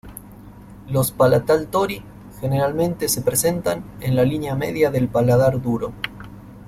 [0.89, 2.01] Los palatal tori
[2.39, 5.93] generalmente se presentan en la línea media del paladar duro.